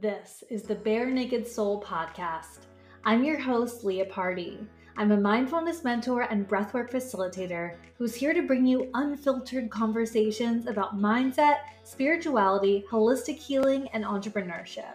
This 0.00 0.42
is 0.48 0.62
the 0.62 0.76
Bare 0.76 1.10
Naked 1.10 1.46
Soul 1.46 1.82
podcast. 1.82 2.60
I'm 3.04 3.22
your 3.22 3.38
host, 3.38 3.84
Leah 3.84 4.06
Pardee. 4.06 4.66
I'm 4.96 5.12
a 5.12 5.20
mindfulness 5.20 5.84
mentor 5.84 6.22
and 6.22 6.48
breathwork 6.48 6.90
facilitator 6.90 7.74
who's 7.98 8.14
here 8.14 8.32
to 8.32 8.46
bring 8.46 8.64
you 8.64 8.88
unfiltered 8.94 9.68
conversations 9.68 10.66
about 10.66 10.98
mindset, 10.98 11.58
spirituality, 11.84 12.82
holistic 12.90 13.36
healing, 13.36 13.88
and 13.92 14.02
entrepreneurship. 14.02 14.94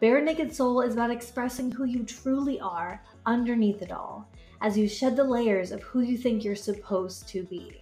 Bare 0.00 0.20
Naked 0.20 0.52
Soul 0.52 0.80
is 0.80 0.94
about 0.94 1.12
expressing 1.12 1.70
who 1.70 1.84
you 1.84 2.02
truly 2.02 2.58
are 2.58 3.00
underneath 3.26 3.82
it 3.82 3.92
all 3.92 4.28
as 4.62 4.76
you 4.76 4.88
shed 4.88 5.14
the 5.14 5.22
layers 5.22 5.70
of 5.70 5.80
who 5.84 6.00
you 6.00 6.18
think 6.18 6.42
you're 6.42 6.56
supposed 6.56 7.28
to 7.28 7.44
be. 7.44 7.80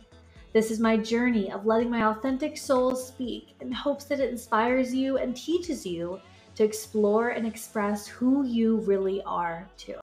This 0.52 0.70
is 0.70 0.80
my 0.80 0.98
journey 0.98 1.50
of 1.50 1.64
letting 1.64 1.88
my 1.88 2.08
authentic 2.08 2.58
soul 2.58 2.94
speak 2.94 3.54
in 3.62 3.72
hopes 3.72 4.04
that 4.04 4.20
it 4.20 4.30
inspires 4.30 4.94
you 4.94 5.16
and 5.16 5.34
teaches 5.34 5.86
you 5.86 6.20
to 6.58 6.64
explore 6.64 7.28
and 7.28 7.46
express 7.46 8.08
who 8.08 8.44
you 8.44 8.78
really 8.78 9.22
are 9.22 9.64
too. 9.76 9.94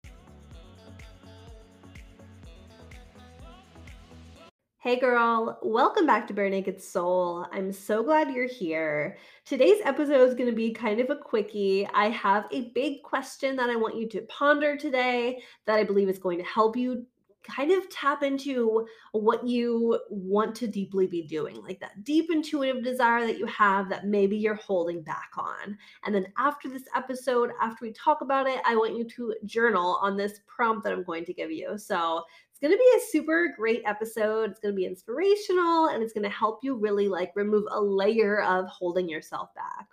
Hey 4.80 4.98
girl, 4.98 5.60
welcome 5.64 6.06
back 6.06 6.26
to 6.28 6.34
Bare 6.34 6.50
Naked 6.50 6.82
Soul. 6.82 7.46
I'm 7.52 7.74
so 7.74 8.04
glad 8.04 8.32
you're 8.32 8.48
here. 8.48 9.18
Today's 9.44 9.82
episode 9.84 10.30
is 10.30 10.34
going 10.34 10.50
to 10.50 10.56
be 10.56 10.72
kind 10.72 11.02
of 11.02 11.10
a 11.10 11.18
quickie. 11.18 11.90
I 11.94 12.08
have 12.12 12.46
a 12.54 12.70
big 12.70 13.04
question 13.04 13.58
that 13.58 13.70
I 13.70 13.76
want 13.76 13.98
you 13.98 14.08
to 14.08 14.22
ponder 14.22 14.78
today 14.78 15.42
that 15.66 15.78
I 15.78 15.84
believe 15.84 16.08
is 16.08 16.20
going 16.20 16.38
to 16.38 16.46
help 16.46 16.78
you 16.78 17.06
kind 17.46 17.72
of 17.72 17.90
tap 17.90 18.24
into 18.24 18.86
what 19.12 19.46
you 19.48 20.00
want 20.10 20.56
to 20.56 20.68
deeply 20.68 21.08
be 21.08 21.24
doing, 21.24 21.62
like 21.64 21.80
that 21.80 22.04
deep 22.04 22.32
intuitive 22.32 22.84
desire 22.84 23.26
that 23.26 23.38
you 23.38 23.46
have 23.46 23.90
that 23.90 24.06
maybe 24.06 24.38
you're 24.38 24.56
holding 24.56 25.02
back 25.02 25.32
on. 25.38 25.78
And 26.04 26.14
then 26.14 26.28
after 26.38 26.70
this 26.70 26.86
episode, 26.96 27.52
after 27.62 27.86
we 27.86 27.92
talk 27.92 28.22
about 28.22 28.48
it, 28.48 28.60
I 28.66 28.76
want 28.76 28.98
you 28.98 29.06
to 29.06 29.36
journal 29.46 30.00
on 30.02 30.18
this 30.18 30.42
prompt 30.48 30.84
that 30.84 30.94
I'm 30.94 31.04
going 31.04 31.26
to 31.26 31.34
give 31.34 31.52
you. 31.52 31.78
So 31.78 32.24
it's 32.50 32.60
going 32.60 32.74
to 32.74 32.78
be 32.78 32.98
a 32.98 33.12
super 33.12 33.54
great 33.58 33.82
episode. 33.86 34.52
It's 34.52 34.60
going 34.60 34.74
to 34.74 34.78
be 34.78 34.86
inspirational 34.86 35.88
and 35.88 36.02
it's 36.02 36.14
going 36.14 36.24
to 36.24 36.30
help 36.30 36.60
you 36.64 36.76
really 36.76 37.10
like 37.10 37.32
remove 37.36 37.66
a 37.72 37.82
layer 37.82 38.42
of 38.42 38.68
holding 38.68 39.10
yourself 39.10 39.54
back. 39.56 39.88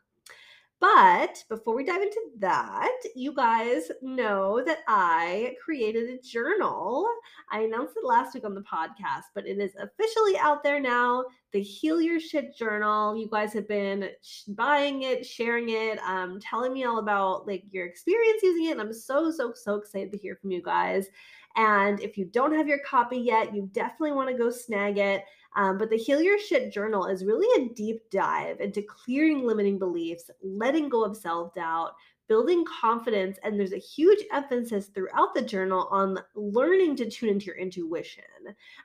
But 0.83 1.45
before 1.49 1.77
we 1.77 1.85
dive 1.85 2.03
into 2.03 2.21
that, 2.39 2.99
you 3.15 3.33
guys 3.33 3.93
know 4.03 4.61
that 4.67 4.79
I 4.89 5.55
created 5.65 6.11
a 6.11 6.21
journal. 6.21 7.07
I 7.53 7.61
announced 7.61 7.95
it 7.97 8.05
last 8.05 8.35
week 8.35 8.45
on 8.45 8.57
the 8.57 8.63
podcast, 8.63 9.27
but 9.33 9.47
it 9.47 9.61
is 9.61 9.77
officially 9.77 10.37
out 10.39 10.65
there 10.65 10.81
now. 10.81 11.25
The 11.53 11.63
Heal 11.63 12.01
Your 12.01 12.19
Shit 12.19 12.57
Journal. 12.57 13.17
You 13.17 13.29
guys 13.31 13.53
have 13.53 13.69
been 13.69 14.11
buying 14.49 15.03
it, 15.03 15.25
sharing 15.25 15.69
it, 15.69 16.01
um, 16.01 16.41
telling 16.41 16.73
me 16.73 16.83
all 16.83 16.99
about 16.99 17.47
like 17.47 17.63
your 17.71 17.87
experience 17.87 18.43
using 18.43 18.65
it. 18.65 18.73
And 18.73 18.81
I'm 18.81 18.93
so, 18.93 19.31
so, 19.31 19.53
so 19.55 19.77
excited 19.77 20.11
to 20.11 20.19
hear 20.19 20.35
from 20.35 20.51
you 20.51 20.63
guys. 20.63 21.07
And 21.55 22.01
if 22.01 22.17
you 22.19 22.25
don't 22.25 22.57
have 22.57 22.67
your 22.67 22.81
copy 22.85 23.19
yet, 23.19 23.55
you 23.55 23.69
definitely 23.73 24.13
want 24.13 24.31
to 24.31 24.37
go 24.37 24.51
snag 24.51 24.99
it. 24.99 25.23
Um, 25.57 25.79
but 25.79 25.91
the 25.91 25.97
Heal 25.97 26.21
Your 26.21 26.39
Shit 26.39 26.73
Journal 26.73 27.07
is 27.07 27.25
really 27.25 27.65
a 27.65 27.75
deep 27.75 28.11
dive 28.11 28.61
into 28.61 28.83
clearing 28.83 29.47
limiting 29.47 29.79
beliefs, 29.79 30.31
letting 30.43 30.89
go 30.89 31.05
of 31.05 31.17
self 31.17 31.55
doubt, 31.55 31.93
building 32.29 32.65
confidence. 32.65 33.39
And 33.45 33.59
there's 33.59 33.75
a 33.75 33.79
huge 33.79 34.25
emphasis 34.33 34.87
throughout 34.87 35.35
the 35.35 35.43
journal 35.43 35.89
on 35.91 36.19
learning 36.35 36.97
to 36.97 37.11
tune 37.11 37.29
into 37.29 37.47
your 37.47 37.57
intuition. 37.57 38.25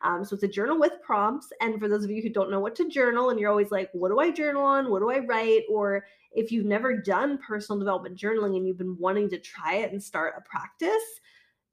Um, 0.02 0.26
so 0.26 0.34
it's 0.34 0.44
a 0.44 0.50
journal 0.50 0.78
with 0.78 1.02
prompts. 1.02 1.54
And 1.62 1.80
for 1.80 1.88
those 1.88 2.04
of 2.04 2.12
you 2.12 2.22
who 2.22 2.30
don't 2.30 2.52
know 2.52 2.60
what 2.60 2.76
to 2.76 2.90
journal 2.90 3.30
and 3.30 3.40
you're 3.40 3.50
always 3.50 3.72
like, 3.72 3.90
what 3.94 4.10
do 4.10 4.20
I 4.20 4.32
journal 4.32 4.64
on? 4.64 4.90
What 4.92 5.00
do 5.00 5.10
I 5.10 5.20
write? 5.20 5.64
Or 5.70 6.06
if 6.34 6.52
you've 6.52 6.66
never 6.66 6.98
done 6.98 7.38
personal 7.38 7.80
development 7.80 8.18
journaling 8.18 8.58
and 8.58 8.68
you've 8.68 8.78
been 8.78 8.98
wanting 9.00 9.30
to 9.30 9.40
try 9.40 9.76
it 9.76 9.92
and 9.92 10.04
start 10.04 10.34
a 10.38 10.42
practice, 10.42 11.22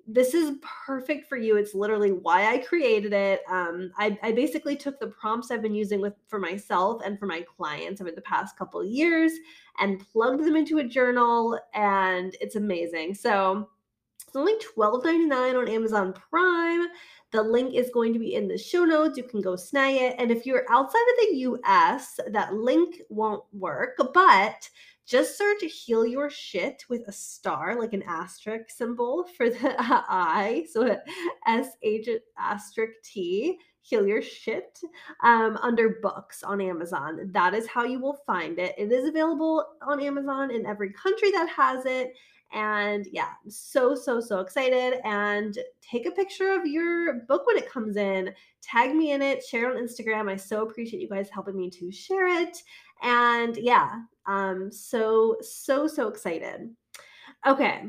this 0.06 0.34
is 0.34 0.56
perfect 0.86 1.28
for 1.28 1.36
you. 1.36 1.56
It's 1.56 1.74
literally 1.74 2.12
why 2.12 2.52
I 2.52 2.58
created 2.58 3.12
it. 3.12 3.40
Um, 3.48 3.90
I, 3.96 4.18
I, 4.22 4.32
basically 4.32 4.76
took 4.76 5.00
the 5.00 5.06
prompts 5.06 5.50
I've 5.50 5.62
been 5.62 5.74
using 5.74 6.00
with 6.00 6.14
for 6.26 6.38
myself 6.38 7.00
and 7.04 7.18
for 7.18 7.26
my 7.26 7.44
clients 7.56 8.00
over 8.00 8.10
the 8.10 8.20
past 8.20 8.58
couple 8.58 8.84
years 8.84 9.32
and 9.80 10.04
plugged 10.12 10.44
them 10.44 10.56
into 10.56 10.78
a 10.78 10.84
journal, 10.84 11.58
and 11.72 12.36
it's 12.40 12.56
amazing. 12.56 13.14
So 13.14 13.68
it's 14.26 14.36
only 14.36 14.54
$12.99 14.76 15.58
on 15.58 15.68
Amazon 15.68 16.12
Prime. 16.12 16.88
The 17.32 17.42
link 17.42 17.74
is 17.74 17.90
going 17.92 18.12
to 18.12 18.18
be 18.18 18.34
in 18.34 18.46
the 18.46 18.58
show 18.58 18.84
notes. 18.84 19.16
You 19.16 19.24
can 19.24 19.40
go 19.40 19.56
snag 19.56 19.96
it. 19.96 20.16
And 20.18 20.30
if 20.30 20.44
you're 20.44 20.66
outside 20.70 20.98
of 20.98 21.28
the 21.28 21.36
US, 21.38 22.20
that 22.30 22.54
link 22.54 23.00
won't 23.08 23.42
work, 23.52 23.96
but 24.12 24.68
just 25.06 25.36
search 25.36 25.62
heal 25.62 26.06
your 26.06 26.30
shit 26.30 26.84
with 26.88 27.06
a 27.08 27.12
star, 27.12 27.78
like 27.78 27.92
an 27.92 28.02
asterisk 28.06 28.70
symbol 28.70 29.24
for 29.36 29.50
the 29.50 29.74
I. 29.78 30.66
So 30.70 30.96
S 31.46 31.68
H 31.82 32.08
asterisk 32.38 32.94
T, 33.02 33.58
heal 33.82 34.06
your 34.06 34.22
shit, 34.22 34.78
um, 35.22 35.58
under 35.62 35.98
books 36.02 36.42
on 36.42 36.60
Amazon. 36.60 37.30
That 37.32 37.54
is 37.54 37.66
how 37.66 37.84
you 37.84 38.00
will 38.00 38.18
find 38.26 38.58
it. 38.58 38.74
It 38.78 38.90
is 38.90 39.06
available 39.06 39.64
on 39.82 40.00
Amazon 40.00 40.50
in 40.50 40.64
every 40.64 40.92
country 40.92 41.30
that 41.32 41.48
has 41.50 41.84
it. 41.84 42.14
And 42.52 43.04
yeah, 43.10 43.32
so, 43.48 43.94
so, 43.96 44.20
so 44.20 44.38
excited. 44.38 45.00
And 45.04 45.58
take 45.82 46.06
a 46.06 46.12
picture 46.12 46.52
of 46.52 46.66
your 46.66 47.14
book 47.28 47.46
when 47.46 47.56
it 47.56 47.70
comes 47.70 47.96
in. 47.96 48.32
Tag 48.62 48.94
me 48.94 49.12
in 49.12 49.20
it, 49.20 49.44
share 49.44 49.70
it 49.70 49.76
on 49.76 49.82
Instagram. 49.86 50.30
I 50.30 50.36
so 50.36 50.62
appreciate 50.62 51.02
you 51.02 51.08
guys 51.08 51.28
helping 51.28 51.56
me 51.56 51.68
to 51.70 51.90
share 51.90 52.28
it. 52.42 52.56
And 53.04 53.56
yeah, 53.56 54.00
um, 54.26 54.72
so, 54.72 55.36
so, 55.42 55.86
so 55.86 56.08
excited. 56.08 56.70
Okay, 57.46 57.84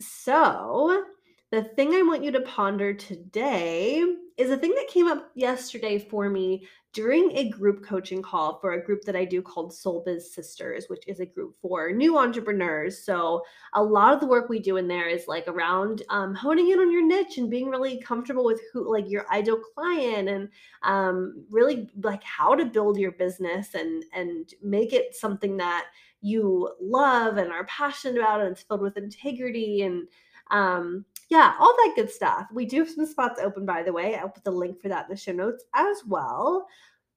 so 0.00 1.04
the 1.52 1.62
thing 1.62 1.94
I 1.94 2.02
want 2.02 2.24
you 2.24 2.32
to 2.32 2.40
ponder 2.40 2.92
today 2.92 4.04
is 4.36 4.50
a 4.50 4.56
thing 4.56 4.74
that 4.74 4.88
came 4.88 5.06
up 5.06 5.30
yesterday 5.34 5.98
for 5.98 6.28
me 6.28 6.66
during 6.92 7.36
a 7.36 7.50
group 7.50 7.84
coaching 7.84 8.22
call 8.22 8.58
for 8.58 8.72
a 8.72 8.84
group 8.84 9.02
that 9.02 9.16
I 9.16 9.24
do 9.24 9.42
called 9.42 9.72
Soul 9.74 10.02
Biz 10.04 10.32
Sisters, 10.32 10.86
which 10.88 11.06
is 11.06 11.20
a 11.20 11.26
group 11.26 11.54
for 11.60 11.92
new 11.92 12.16
entrepreneurs. 12.18 13.04
So 13.04 13.42
a 13.74 13.82
lot 13.82 14.14
of 14.14 14.20
the 14.20 14.26
work 14.26 14.48
we 14.48 14.58
do 14.58 14.78
in 14.78 14.88
there 14.88 15.06
is 15.08 15.28
like 15.28 15.46
around 15.46 16.02
um, 16.08 16.34
honing 16.34 16.70
in 16.70 16.78
on 16.78 16.90
your 16.90 17.06
niche 17.06 17.36
and 17.38 17.50
being 17.50 17.68
really 17.68 18.00
comfortable 18.00 18.44
with 18.44 18.60
who, 18.72 18.90
like 18.90 19.10
your 19.10 19.30
ideal 19.30 19.60
client, 19.74 20.28
and 20.28 20.48
um, 20.82 21.44
really 21.50 21.90
like 22.02 22.22
how 22.24 22.54
to 22.54 22.64
build 22.64 22.98
your 22.98 23.12
business 23.12 23.74
and 23.74 24.04
and 24.14 24.54
make 24.62 24.92
it 24.92 25.14
something 25.14 25.56
that 25.58 25.86
you 26.22 26.70
love 26.80 27.36
and 27.36 27.52
are 27.52 27.66
passionate 27.66 28.18
about, 28.18 28.40
and 28.40 28.52
it's 28.52 28.62
filled 28.62 28.80
with 28.80 28.96
integrity 28.96 29.82
and 29.82 30.08
um, 30.50 31.04
yeah, 31.28 31.54
all 31.58 31.74
that 31.76 31.92
good 31.96 32.10
stuff. 32.10 32.46
We 32.52 32.66
do 32.66 32.80
have 32.80 32.90
some 32.90 33.06
spots 33.06 33.40
open, 33.40 33.66
by 33.66 33.82
the 33.82 33.92
way. 33.92 34.14
I'll 34.14 34.28
put 34.28 34.44
the 34.44 34.50
link 34.50 34.80
for 34.80 34.88
that 34.88 35.06
in 35.06 35.10
the 35.10 35.16
show 35.16 35.32
notes 35.32 35.64
as 35.74 35.98
well. 36.06 36.66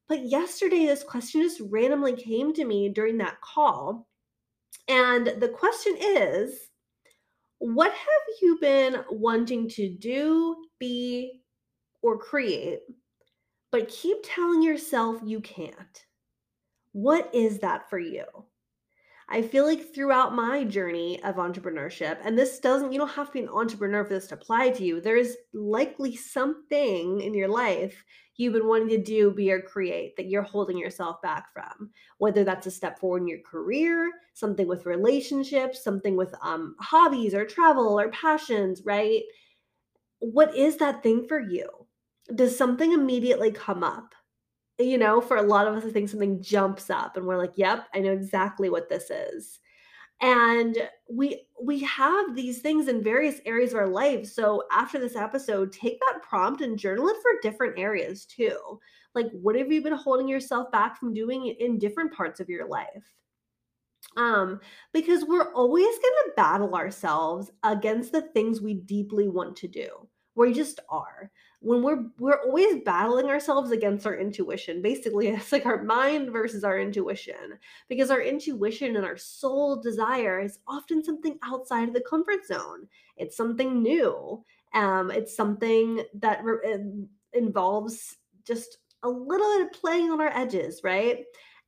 But 0.08 0.26
yesterday, 0.26 0.86
this 0.88 1.04
question 1.04 1.42
just 1.42 1.62
randomly 1.70 2.16
came 2.16 2.52
to 2.54 2.66
me 2.66 2.90
during 2.90 3.18
that 3.20 3.40
call. 3.42 4.08
And 4.88 5.28
the 5.40 5.50
question 5.50 5.96
is 6.00 6.70
What 7.60 7.92
have 7.92 8.36
you 8.42 8.58
been 8.60 9.04
wanting 9.12 9.70
to 9.70 9.90
do, 9.90 10.56
be, 10.80 11.44
or 12.02 12.18
create, 12.18 12.80
but 13.72 13.90
keep 13.90 14.18
telling 14.24 14.64
yourself 14.64 15.22
you 15.24 15.42
can't? 15.42 16.06
What 16.94 17.30
is 17.34 17.60
that 17.60 17.88
for 17.92 18.00
you? 18.00 18.24
I 19.32 19.44
feel 19.44 19.66
like 19.66 19.94
throughout 19.94 20.34
my 20.34 20.64
journey 20.64 21.22
of 21.24 21.36
entrepreneurship, 21.36 22.18
and 22.24 22.36
this 22.36 22.60
doesn't, 22.60 22.92
you 22.92 22.98
don't 22.98 23.12
have 23.12 23.28
to 23.28 23.34
be 23.34 23.42
an 23.42 23.50
entrepreneur 23.50 24.04
for 24.04 24.16
this 24.16 24.28
to 24.28 24.36
apply 24.36 24.72
to 24.72 24.84
you. 24.84 25.00
There 25.00 25.18
is 25.18 25.38
likely 25.54 26.16
something 26.16 27.22
in 27.22 27.36
your 27.36 27.48
life 27.48 28.04
you've 28.38 28.54
been 28.54 28.68
wanting 28.68 28.90
to 28.90 28.98
do, 28.98 29.30
be 29.32 29.52
or 29.52 29.62
create 29.62 30.16
that 30.16 30.30
you're 30.30 30.42
holding 30.42 30.78
yourself 30.78 31.22
back 31.22 31.54
from. 31.54 31.92
Whether 32.18 32.44
that's 32.44 32.66
a 32.66 32.72
step 32.72 32.98
forward 32.98 33.22
in 33.22 33.28
your 33.28 33.42
career, 33.42 34.10
something 34.34 34.68
with 34.68 34.88
relationships, 34.88 35.84
something 35.84 36.16
with 36.16 36.34
um, 36.42 36.76
hobbies 36.80 37.36
or 37.36 37.46
travel 37.46 38.00
or 38.00 38.10
passions, 38.10 38.82
right? 38.84 39.22
What 40.20 40.56
is 40.56 40.78
that 40.78 41.04
thing 41.04 41.28
for 41.28 41.40
you? 41.40 41.70
Does 42.34 42.58
something 42.58 42.94
immediately 42.94 43.52
come 43.52 43.84
up? 43.84 44.16
You 44.80 44.98
know, 44.98 45.20
for 45.20 45.38
a 45.38 45.42
lot 45.42 45.68
of 45.68 45.76
us, 45.76 45.86
I 45.86 45.92
think 45.92 46.10
something 46.10 46.42
jumps 46.42 46.90
up 46.90 47.18
and 47.18 47.26
we're 47.26 47.38
like, 47.38 47.54
yep, 47.56 47.88
I 47.94 48.00
know 48.00 48.14
exactly 48.14 48.70
what 48.70 48.90
this 48.90 49.10
is. 49.10 49.60
And 50.22 50.78
we 51.10 51.46
we 51.62 51.80
have 51.84 52.36
these 52.36 52.60
things 52.60 52.88
in 52.88 53.04
various 53.04 53.40
areas 53.46 53.72
of 53.72 53.80
our 53.80 53.88
life. 53.88 54.26
So 54.26 54.64
after 54.72 55.00
this 55.00 55.16
episode, 55.16 55.72
take 55.72 56.00
that 56.00 56.24
prompt 56.24 56.62
and 56.62 56.78
journal 56.78 57.08
it 57.10 57.18
for 57.22 57.32
different 57.42 57.78
areas 57.78 58.26
too. 58.26 58.80
Like 59.16 59.32
what 59.32 59.56
have 59.56 59.72
you 59.72 59.82
been 59.82 59.94
holding 59.94 60.28
yourself 60.28 60.72
back 60.72 60.98
from 60.98 61.14
doing 61.14 61.48
in 61.48 61.78
different 61.78 62.14
parts 62.14 62.40
of 62.40 62.50
your 62.50 62.68
life? 62.68 63.14
Um, 64.18 64.60
because 64.94 65.26
we're 65.26 65.54
always 65.54 65.86
going 65.86 66.00
to 66.00 66.34
battle 66.36 66.76
ourselves 66.76 67.52
against 67.64 68.12
the 68.12 68.22
things 68.22 68.62
we 68.62 68.74
deeply 68.74 69.28
want 69.28 69.56
to 69.58 69.68
do. 69.68 69.90
We 70.36 70.54
just 70.54 70.80
are. 70.90 71.32
When 71.62 71.84
we're 71.84 72.06
we're 72.18 72.42
always 72.44 72.82
battling 72.86 73.28
ourselves 73.28 73.72
against 73.72 74.08
our 74.08 74.16
intuition 74.16 74.82
basically 74.82 75.28
it's 75.30 75.52
like 75.52 75.66
our 75.66 75.84
mind 75.84 76.32
versus 76.32 76.64
our 76.64 76.80
intuition 76.80 77.58
because 77.90 78.10
our 78.10 78.22
intuition 78.22 78.96
and 78.96 79.06
our 79.06 79.18
soul 79.18 79.82
desire 79.82 80.40
is 80.40 80.60
often 80.68 81.04
something 81.04 81.38
outside 81.44 81.88
of 81.88 81.94
the 81.94 82.04
comfort 82.10 82.46
zone. 82.46 82.88
It's 83.18 83.36
something 83.36 83.82
new 83.82 84.44
um 84.74 85.12
it's 85.12 85.36
something 85.36 86.04
that 86.16 86.44
re- 86.44 87.06
involves 87.34 88.18
just 88.46 88.78
a 89.04 89.10
little 89.10 89.58
bit 89.58 89.68
of 89.68 89.74
playing 89.74 90.12
on 90.12 90.22
our 90.22 90.36
edges 90.36 90.82
right? 90.84 91.26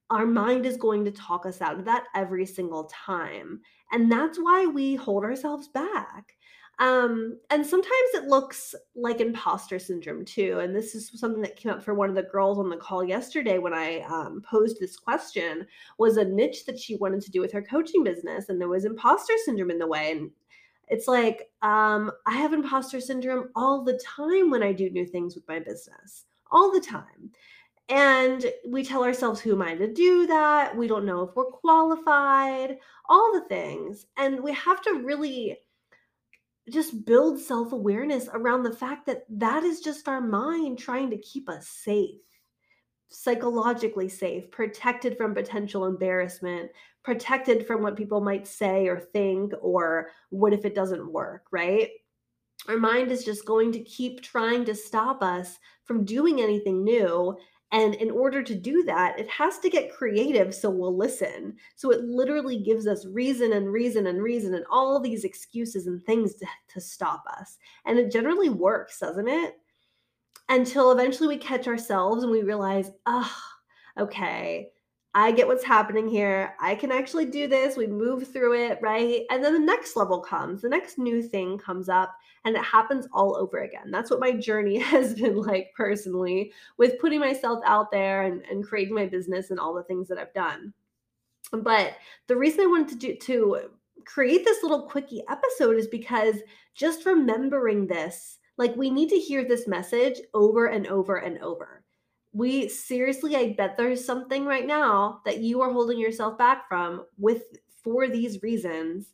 Our 0.10 0.26
mind 0.26 0.66
is 0.66 0.76
going 0.76 1.06
to 1.06 1.12
talk 1.12 1.46
us 1.46 1.62
out 1.62 1.80
of 1.80 1.86
that 1.86 2.06
every 2.16 2.46
single 2.46 2.86
time 2.86 3.62
and 3.92 4.10
that's 4.10 4.38
why 4.38 4.66
we 4.68 4.96
hold 4.96 5.24
ourselves 5.24 5.68
back 5.68 6.34
um, 6.80 7.38
and 7.52 7.66
sometimes 7.66 8.10
it 8.16 8.24
looks 8.24 8.74
like 8.96 9.22
imposter 9.22 9.78
syndrome 9.78 10.26
too. 10.26 10.60
And 10.60 10.76
this 10.76 10.96
is 10.96 11.12
something 11.20 11.42
that 11.44 11.56
came 11.56 11.72
up 11.72 11.84
for 11.84 11.94
one 11.94 12.10
of 12.10 12.16
the 12.16 12.24
girls 12.24 12.58
on 12.58 12.70
the 12.70 12.78
call 12.78 13.04
yesterday 13.04 13.60
when 13.60 13.74
I 13.74 14.00
um, 14.02 14.42
posed 14.50 14.80
this 14.80 14.98
question 14.98 15.68
was 16.00 16.18
a 16.18 16.26
niche 16.26 16.66
that 16.66 16.80
she 16.80 16.96
wanted 16.96 17.22
to 17.22 17.32
do 17.32 17.40
with 17.40 17.52
her 17.52 17.62
coaching 17.62 18.04
business. 18.04 18.50
And 18.50 18.60
there 18.60 18.68
was 18.68 18.86
imposter 18.86 19.34
syndrome 19.46 19.70
in 19.70 19.78
the 19.78 19.88
way. 19.88 20.12
And 20.12 20.32
it's 20.88 21.08
like, 21.08 21.52
um, 21.62 22.12
I 22.26 22.38
have 22.38 22.52
imposter 22.52 23.00
syndrome 23.00 23.50
all 23.56 23.84
the 23.84 24.02
time 24.04 24.50
when 24.50 24.64
I 24.64 24.74
do 24.74 24.90
new 24.90 25.06
things 25.06 25.36
with 25.36 25.48
my 25.48 25.60
business, 25.60 26.26
all 26.52 26.72
the 26.72 26.82
time. 26.82 27.32
And 27.90 28.46
we 28.68 28.84
tell 28.84 29.04
ourselves, 29.04 29.40
who 29.40 29.52
am 29.52 29.62
I 29.62 29.76
to 29.76 29.92
do 29.92 30.26
that? 30.28 30.76
We 30.76 30.88
don't 30.88 31.06
know 31.06 31.24
if 31.24 31.36
we're 31.36 31.46
qualified, 31.46 32.78
all 33.08 33.32
the 33.34 33.48
things. 33.50 34.08
And 34.18 34.42
we 34.42 34.54
have 34.54 34.82
to 34.84 35.02
really 35.04 35.60
just 36.70 37.06
build 37.06 37.40
self 37.40 37.72
awareness 37.72 38.30
around 38.34 38.64
the 38.64 38.76
fact 38.76 39.06
that 39.08 39.24
that 39.30 39.64
is 39.64 39.82
just 39.82 40.08
our 40.08 40.22
mind 40.22 40.78
trying 40.78 41.10
to 41.10 41.18
keep 41.18 41.50
us 41.50 41.68
safe, 41.68 42.20
psychologically 43.10 44.10
safe, 44.10 44.50
protected 44.52 45.18
from 45.18 45.34
potential 45.34 45.86
embarrassment, 45.86 46.70
protected 47.04 47.66
from 47.66 47.82
what 47.82 47.98
people 47.98 48.22
might 48.22 48.48
say 48.48 48.88
or 48.88 49.00
think, 49.00 49.54
or 49.62 50.10
what 50.30 50.54
if 50.54 50.66
it 50.66 50.76
doesn't 50.76 51.12
work, 51.12 51.46
right? 51.52 51.90
Our 52.68 52.78
mind 52.78 53.12
is 53.12 53.26
just 53.26 53.46
going 53.46 53.72
to 53.72 53.84
keep 53.84 54.22
trying 54.22 54.66
to 54.66 54.76
stop 54.76 55.24
us 55.24 55.58
from 55.86 56.06
doing 56.06 56.42
anything 56.42 56.84
new 56.84 57.36
and 57.72 57.96
in 57.96 58.12
order 58.12 58.44
to 58.44 58.54
do 58.54 58.84
that, 58.84 59.18
it 59.18 59.30
has 59.30 59.60
to 59.60 59.70
get 59.70 59.94
creative 59.94 60.54
so 60.54 60.70
we'll 60.70 60.96
listen. 60.96 61.56
So 61.76 61.92
it 61.92 62.04
literally 62.04 62.58
gives 62.58 62.86
us 62.86 63.06
reason 63.06 63.54
and 63.54 63.72
reason 63.72 64.08
and 64.08 64.22
reason 64.22 64.56
and 64.56 64.66
all 64.70 65.00
these 65.00 65.24
excuses 65.24 65.88
and 65.88 66.04
things 66.04 66.36
to, 66.36 66.46
to 66.74 66.82
stop 66.82 67.24
us. 67.40 67.58
And 67.86 67.98
it 67.98 68.12
generally 68.12 68.50
works, 68.50 69.00
doesn't 69.00 69.28
it? 69.28 69.54
Until 70.50 70.92
eventually 70.92 71.30
we 71.30 71.38
catch 71.38 71.68
ourselves 71.68 72.24
and 72.24 72.32
we 72.32 72.44
realize, 72.44 72.92
oh, 73.06 73.34
okay, 73.98 74.72
I 75.14 75.34
get 75.34 75.48
what's 75.48 75.64
happening 75.64 76.08
here. 76.08 76.56
I 76.60 76.74
can 76.74 76.92
actually 76.92 77.26
do 77.26 77.46
this. 77.46 77.76
We 77.76 77.86
move 77.86 78.32
through 78.32 78.54
it, 78.54 78.80
right? 78.82 79.24
And 79.30 79.44
then 79.44 79.54
the 79.54 79.60
next 79.60 79.98
level 79.98 80.22
comes, 80.22 80.62
the 80.62 80.70
next 80.70 80.98
new 80.98 81.22
thing 81.22 81.58
comes 81.58 81.90
up, 81.90 82.16
and 82.46 82.56
it 82.56 82.64
happens 82.64 83.08
all 83.12 83.36
over 83.36 83.64
again. 83.64 83.92
That's 83.92 84.10
what 84.10 84.22
my 84.22 84.32
journey 84.32 84.80
has 84.80 85.16
been 85.16 85.36
like 85.36 85.74
personally 85.76 86.54
with 86.78 87.00
putting 87.00 87.20
myself 87.20 87.62
out 87.66 87.92
there 87.92 88.24
and, 88.24 88.42
and 88.50 88.66
creating 88.66 88.96
my 88.96 89.06
business 89.06 89.52
and 89.52 89.60
all 89.60 89.74
the 89.74 89.84
things 89.84 90.08
that 90.08 90.18
I've 90.18 90.34
done. 90.34 90.74
But 91.52 91.96
the 92.28 92.38
reason 92.38 92.62
I 92.62 92.68
wanted 92.68 92.90
to 92.90 92.96
do 92.96 93.16
to 93.18 93.70
create 94.06 94.46
this 94.46 94.64
little 94.64 94.84
quickie 94.84 95.24
episode 95.30 95.76
is 95.76 95.88
because 95.88 96.36
just 96.74 97.06
remembering 97.06 97.86
this, 97.86 98.40
like 98.58 98.74
we 98.78 98.90
need 98.90 99.10
to 99.10 99.20
hear 99.20 99.44
this 99.44 99.68
message 99.68 100.20
over 100.34 100.68
and 100.68 100.88
over 100.88 101.18
and 101.18 101.38
over 101.40 101.81
we 102.34 102.68
seriously 102.70 103.36
i 103.36 103.54
bet 103.58 103.76
there's 103.78 104.04
something 104.04 104.46
right 104.46 104.66
now 104.66 105.22
that 105.26 105.40
you 105.40 105.62
are 105.62 105.72
holding 105.72 106.00
yourself 106.00 106.38
back 106.38 106.68
from 106.68 107.04
with 107.18 107.44
for 107.84 108.08
these 108.08 108.42
reasons. 108.42 109.14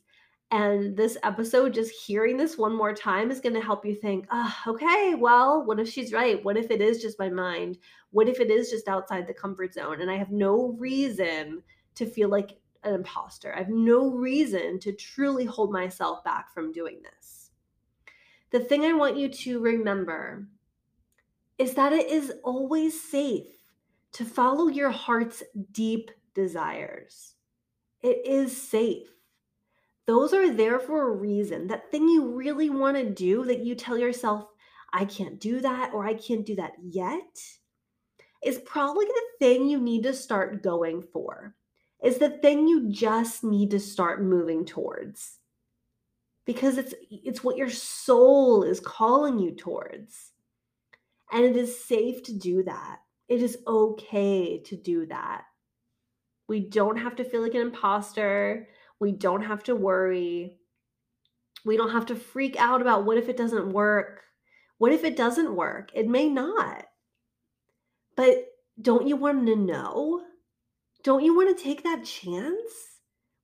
And 0.50 0.96
this 0.96 1.18
episode 1.24 1.74
just 1.74 1.92
hearing 1.92 2.38
this 2.38 2.56
one 2.56 2.74
more 2.74 2.94
time 2.94 3.30
is 3.30 3.40
going 3.40 3.54
to 3.54 3.60
help 3.60 3.84
you 3.84 3.94
think 3.94 4.26
oh, 4.30 4.54
okay 4.66 5.14
well 5.14 5.62
what 5.64 5.78
if 5.78 5.90
she's 5.90 6.12
right? 6.12 6.42
What 6.42 6.56
if 6.56 6.70
it 6.70 6.80
is 6.80 7.02
just 7.02 7.18
my 7.18 7.28
mind? 7.28 7.76
What 8.12 8.28
if 8.28 8.40
it 8.40 8.50
is 8.50 8.70
just 8.70 8.88
outside 8.88 9.26
the 9.26 9.34
comfort 9.34 9.74
zone? 9.74 10.00
And 10.00 10.10
i 10.10 10.16
have 10.16 10.30
no 10.30 10.74
reason 10.78 11.62
to 11.96 12.06
feel 12.06 12.30
like 12.30 12.56
an 12.82 12.94
imposter. 12.94 13.54
I 13.54 13.58
have 13.58 13.68
no 13.68 14.10
reason 14.10 14.78
to 14.80 14.92
truly 14.92 15.44
hold 15.44 15.70
myself 15.70 16.24
back 16.24 16.54
from 16.54 16.72
doing 16.72 17.02
this. 17.02 17.50
The 18.50 18.60
thing 18.60 18.86
i 18.86 18.94
want 18.94 19.18
you 19.18 19.28
to 19.28 19.60
remember 19.60 20.48
is 21.58 21.74
that 21.74 21.92
it 21.92 22.08
is 22.08 22.32
always 22.44 23.00
safe 23.00 23.46
to 24.12 24.24
follow 24.24 24.68
your 24.68 24.90
heart's 24.90 25.42
deep 25.72 26.10
desires. 26.34 27.34
It 28.00 28.24
is 28.24 28.56
safe. 28.56 29.08
Those 30.06 30.32
are 30.32 30.50
there 30.50 30.78
for 30.78 31.08
a 31.08 31.16
reason. 31.16 31.66
That 31.66 31.90
thing 31.90 32.08
you 32.08 32.32
really 32.32 32.70
want 32.70 32.96
to 32.96 33.10
do 33.10 33.44
that 33.44 33.64
you 33.64 33.74
tell 33.74 33.98
yourself, 33.98 34.46
I 34.92 35.04
can't 35.04 35.38
do 35.38 35.60
that 35.60 35.92
or 35.92 36.06
I 36.06 36.14
can't 36.14 36.46
do 36.46 36.56
that 36.56 36.72
yet, 36.80 37.42
is 38.42 38.58
probably 38.64 39.04
the 39.04 39.22
thing 39.38 39.68
you 39.68 39.78
need 39.80 40.04
to 40.04 40.14
start 40.14 40.62
going 40.62 41.02
for, 41.02 41.54
is 42.02 42.18
the 42.18 42.30
thing 42.30 42.66
you 42.68 42.88
just 42.88 43.44
need 43.44 43.70
to 43.72 43.80
start 43.80 44.22
moving 44.22 44.64
towards. 44.64 45.38
Because 46.46 46.78
it's 46.78 46.94
it's 47.10 47.44
what 47.44 47.58
your 47.58 47.68
soul 47.68 48.62
is 48.62 48.80
calling 48.80 49.38
you 49.38 49.54
towards. 49.54 50.32
And 51.32 51.44
it 51.44 51.56
is 51.56 51.84
safe 51.84 52.22
to 52.24 52.32
do 52.32 52.62
that. 52.64 53.00
It 53.28 53.42
is 53.42 53.58
okay 53.66 54.62
to 54.64 54.76
do 54.76 55.06
that. 55.06 55.44
We 56.48 56.60
don't 56.60 56.96
have 56.96 57.16
to 57.16 57.24
feel 57.24 57.42
like 57.42 57.54
an 57.54 57.60
imposter. 57.60 58.68
We 58.98 59.12
don't 59.12 59.42
have 59.42 59.62
to 59.64 59.76
worry. 59.76 60.56
We 61.64 61.76
don't 61.76 61.92
have 61.92 62.06
to 62.06 62.16
freak 62.16 62.56
out 62.56 62.80
about 62.80 63.04
what 63.04 63.18
if 63.18 63.28
it 63.28 63.36
doesn't 63.36 63.72
work? 63.72 64.22
What 64.78 64.92
if 64.92 65.04
it 65.04 65.16
doesn't 65.16 65.54
work? 65.54 65.90
It 65.94 66.08
may 66.08 66.28
not. 66.28 66.84
But 68.16 68.46
don't 68.80 69.06
you 69.06 69.16
want 69.16 69.46
to 69.46 69.56
know? 69.56 70.22
Don't 71.02 71.24
you 71.24 71.36
want 71.36 71.56
to 71.56 71.62
take 71.62 71.82
that 71.82 72.04
chance? 72.04 72.72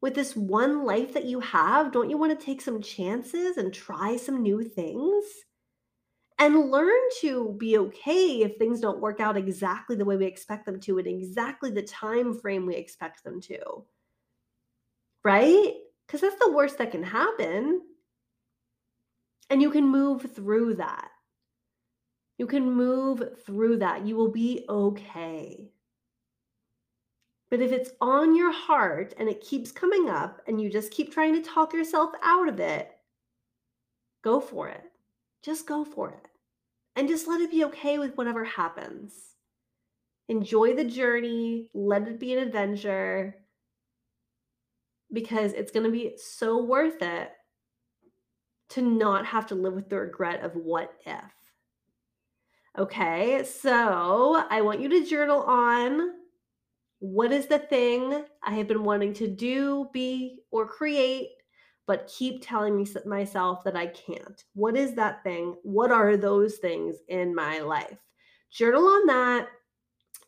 With 0.01 0.15
this 0.15 0.37
one 0.37 0.85
life 0.85 1.15
that 1.15 1.25
you 1.25 1.41
have, 1.41 1.93
don't 1.93 2.11
you 2.11 2.19
want 2.19 2.39
to 2.39 2.45
take 2.45 2.61
some 2.61 2.83
chances 2.83 3.57
and 3.57 3.73
try 3.73 4.17
some 4.17 4.43
new 4.43 4.63
things? 4.63 5.25
And 6.39 6.71
learn 6.71 7.01
to 7.21 7.55
be 7.59 7.79
okay 7.79 8.43
if 8.43 8.57
things 8.57 8.81
don't 8.81 9.01
work 9.01 9.21
out 9.21 9.37
exactly 9.37 9.97
the 9.97 10.05
way 10.05 10.17
we 10.17 10.27
expect 10.27 10.67
them 10.67 10.81
to 10.81 10.99
in 10.99 11.07
exactly 11.07 11.71
the 11.71 11.83
time 11.83 12.39
frame 12.39 12.67
we 12.67 12.75
expect 12.75 13.23
them 13.23 13.41
to. 13.43 13.85
Right? 15.25 15.75
Because 16.07 16.21
that's 16.21 16.39
the 16.39 16.53
worst 16.53 16.79
that 16.79 16.91
can 16.91 17.03
happen. 17.03 17.83
And 19.51 19.63
you 19.63 19.71
can 19.71 19.87
move 19.87 20.35
through 20.35 20.75
that. 20.75 21.09
You 22.39 22.47
can 22.47 22.71
move 22.71 23.23
through 23.47 23.79
that. 23.79 24.05
You 24.05 24.17
will 24.17 24.31
be 24.31 24.65
okay. 24.69 25.71
But 27.51 27.61
if 27.61 27.71
it's 27.71 27.93
on 28.01 28.35
your 28.35 28.51
heart 28.51 29.15
and 29.19 29.29
it 29.29 29.41
keeps 29.41 29.71
coming 29.71 30.11
up 30.11 30.41
and 30.49 30.61
you 30.61 30.69
just 30.69 30.91
keep 30.91 31.13
trying 31.13 31.35
to 31.35 31.49
talk 31.49 31.73
yourself 31.73 32.11
out 32.23 32.49
of 32.49 32.59
it 32.59 32.91
go 34.23 34.41
for 34.41 34.69
it 34.69 34.91
just 35.45 35.67
go 35.67 35.85
for 35.85 36.11
it. 36.11 36.29
And 36.97 37.09
just 37.09 37.27
let 37.27 37.41
it 37.41 37.51
be 37.51 37.65
okay 37.65 37.99
with 37.99 38.17
whatever 38.17 38.45
happens. 38.45 39.13
Enjoy 40.29 40.75
the 40.75 40.85
journey, 40.85 41.69
let 41.75 42.09
it 42.09 42.21
be 42.21 42.33
an 42.33 42.39
adventure 42.39 43.37
because 45.13 45.53
it's 45.53 45.71
going 45.71 45.85
to 45.85 45.93
be 45.93 46.15
so 46.17 46.65
worth 46.65 47.03
it 47.03 47.31
to 48.71 48.83
not 48.83 49.27
have 49.27 49.47
to 49.47 49.55
live 49.55 49.75
with 49.75 49.89
the 49.89 49.99
regret 49.99 50.43
of 50.43 50.53
what 50.55 50.95
if. 51.05 51.23
Okay, 52.79 53.45
so 53.45 54.45
I 54.51 54.63
want 54.63 54.81
you 54.81 54.89
to 54.89 55.05
journal 55.05 55.43
on 55.43 56.11
what 56.99 57.31
is 57.31 57.47
the 57.47 57.59
thing 57.59 58.25
I 58.43 58.55
have 58.55 58.67
been 58.67 58.83
wanting 58.83 59.13
to 59.15 59.29
do, 59.29 59.89
be, 59.93 60.41
or 60.51 60.67
create 60.67 61.29
but 61.87 62.11
keep 62.17 62.45
telling 62.47 62.77
me, 62.77 62.87
myself 63.05 63.63
that 63.65 63.77
I 63.77 63.87
can't. 63.89 64.43
What 64.55 64.77
is 64.77 64.95
that 64.95 65.23
thing? 65.23 65.57
What 65.63 65.91
are 65.91 66.17
those 66.17 66.57
things 66.57 66.97
in 67.09 67.35
my 67.35 67.61
life? 67.61 67.99
Journal 68.51 68.87
on 68.87 69.07
that. 69.07 69.49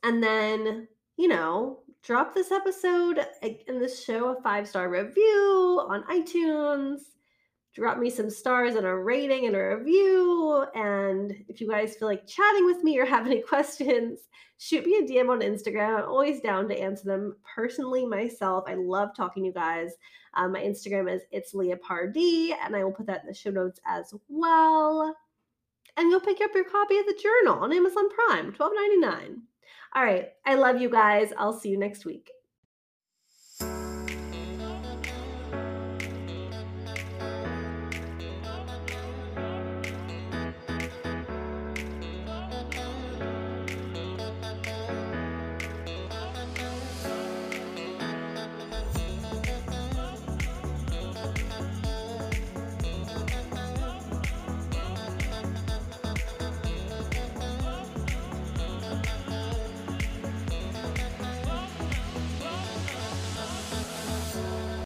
And 0.02 0.22
then, 0.22 0.88
you 1.16 1.28
know, 1.28 1.80
drop 2.02 2.34
this 2.34 2.52
episode 2.52 3.24
and 3.42 3.80
this 3.80 4.04
show 4.04 4.36
a 4.36 4.42
five 4.42 4.68
star 4.68 4.88
review 4.88 5.84
on 5.88 6.04
iTunes. 6.04 7.00
Drop 7.76 7.98
me 7.98 8.08
some 8.08 8.30
stars 8.30 8.74
and 8.74 8.86
a 8.86 8.94
rating 8.96 9.44
and 9.44 9.54
a 9.54 9.76
review. 9.76 10.64
And 10.74 11.44
if 11.46 11.60
you 11.60 11.68
guys 11.68 11.94
feel 11.94 12.08
like 12.08 12.26
chatting 12.26 12.64
with 12.64 12.82
me 12.82 12.98
or 12.98 13.04
have 13.04 13.26
any 13.26 13.42
questions, 13.48 14.20
shoot 14.56 14.86
me 14.86 14.96
a 14.96 15.02
DM 15.02 15.28
on 15.28 15.40
Instagram. 15.40 15.98
I'm 15.98 16.08
always 16.08 16.40
down 16.40 16.68
to 16.70 16.80
answer 16.80 17.04
them 17.04 17.36
personally 17.54 18.06
myself. 18.06 18.64
I 18.66 18.74
love 18.74 19.10
talking 19.14 19.42
to 19.42 19.48
you 19.48 19.52
guys. 19.52 19.92
Um, 20.32 20.52
my 20.52 20.60
Instagram 20.62 21.14
is 21.14 21.20
it's 21.30 21.52
Leah 21.52 21.76
Pardee, 21.76 22.54
and 22.64 22.74
I 22.74 22.82
will 22.82 22.92
put 22.92 23.06
that 23.08 23.20
in 23.20 23.26
the 23.26 23.34
show 23.34 23.50
notes 23.50 23.78
as 23.86 24.14
well. 24.28 25.14
and 25.98 26.10
go 26.10 26.18
pick 26.18 26.40
up 26.40 26.52
your 26.54 26.64
copy 26.64 26.96
of 26.98 27.06
the 27.06 27.20
journal 27.22 27.62
on 27.62 27.72
Amazon 27.74 28.08
Prime, 28.10 28.52
$12.99. 28.52 29.36
All 29.94 30.04
right. 30.04 30.28
I 30.46 30.54
love 30.54 30.80
you 30.80 30.90
guys. 30.90 31.32
I'll 31.38 31.58
see 31.58 31.70
you 31.70 31.78
next 31.78 32.06
week. 32.06 32.30